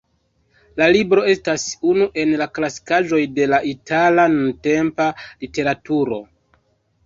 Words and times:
La 0.81 0.85
libro 0.95 1.25
estas 1.33 1.65
unu 1.89 2.07
el 2.23 2.33
la 2.43 2.49
klasikaĵoj 2.57 3.21
de 3.37 3.49
la 3.53 3.61
itala 3.75 4.27
nuntempa 4.41 5.11
literaturo. 5.29 6.23